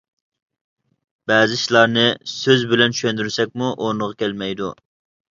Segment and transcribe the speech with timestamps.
[1.31, 4.71] بەزى ئىشلارنى سۆز بىلەن چۈشەندۈرسەكمۇ ئورنىغا كەلمەيدۇ.